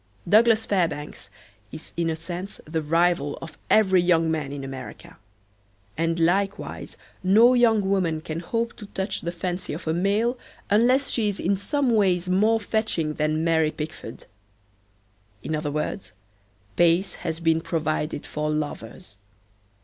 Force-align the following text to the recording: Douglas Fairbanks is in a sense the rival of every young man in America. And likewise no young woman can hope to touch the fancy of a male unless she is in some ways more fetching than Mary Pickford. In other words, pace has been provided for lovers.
Douglas 0.27 0.65
Fairbanks 0.65 1.29
is 1.71 1.93
in 1.95 2.09
a 2.09 2.15
sense 2.15 2.59
the 2.65 2.81
rival 2.81 3.37
of 3.39 3.55
every 3.69 4.01
young 4.01 4.31
man 4.31 4.51
in 4.51 4.63
America. 4.63 5.19
And 5.95 6.19
likewise 6.19 6.97
no 7.21 7.53
young 7.53 7.87
woman 7.87 8.19
can 8.21 8.39
hope 8.39 8.75
to 8.77 8.87
touch 8.87 9.21
the 9.21 9.31
fancy 9.31 9.73
of 9.73 9.87
a 9.87 9.93
male 9.93 10.39
unless 10.71 11.11
she 11.11 11.29
is 11.29 11.39
in 11.39 11.55
some 11.55 11.91
ways 11.93 12.27
more 12.31 12.59
fetching 12.59 13.13
than 13.13 13.43
Mary 13.43 13.69
Pickford. 13.69 14.25
In 15.43 15.55
other 15.55 15.69
words, 15.71 16.13
pace 16.75 17.13
has 17.21 17.39
been 17.39 17.61
provided 17.61 18.25
for 18.25 18.49
lovers. 18.49 19.17